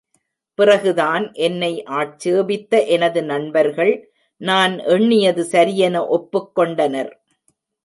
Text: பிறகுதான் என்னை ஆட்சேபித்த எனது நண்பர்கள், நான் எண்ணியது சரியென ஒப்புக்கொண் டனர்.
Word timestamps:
பிறகுதான் 0.59 1.25
என்னை 1.47 1.69
ஆட்சேபித்த 1.97 2.81
எனது 2.95 3.21
நண்பர்கள், 3.23 3.93
நான் 4.41 4.73
எண்ணியது 4.95 5.45
சரியென 5.51 6.03
ஒப்புக்கொண் 6.17 6.75
டனர். 6.79 7.13